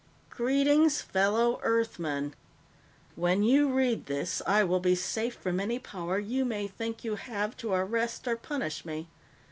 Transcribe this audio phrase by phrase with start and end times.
[0.31, 2.33] "Greetings, fellow Earthmen:
[3.15, 7.17] When you read this, I will be safe from any power you may think you
[7.17, 9.09] have to arrest or punish me.